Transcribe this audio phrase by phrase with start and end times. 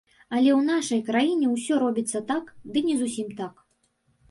[0.35, 3.65] Але ў нашай краіне ўсё робіцца так, ды не зусім так.